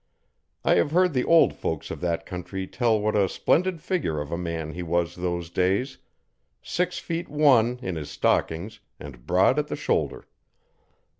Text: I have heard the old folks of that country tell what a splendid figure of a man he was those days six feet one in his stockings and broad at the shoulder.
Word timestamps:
I 0.65 0.73
have 0.77 0.89
heard 0.89 1.13
the 1.13 1.23
old 1.25 1.53
folks 1.53 1.91
of 1.91 2.01
that 2.01 2.25
country 2.25 2.65
tell 2.65 2.99
what 2.99 3.15
a 3.15 3.29
splendid 3.29 3.83
figure 3.83 4.19
of 4.19 4.31
a 4.31 4.35
man 4.35 4.71
he 4.71 4.81
was 4.81 5.13
those 5.15 5.51
days 5.51 5.99
six 6.63 6.97
feet 6.97 7.29
one 7.29 7.77
in 7.83 7.97
his 7.97 8.09
stockings 8.09 8.79
and 8.99 9.27
broad 9.27 9.59
at 9.59 9.67
the 9.67 9.75
shoulder. 9.75 10.25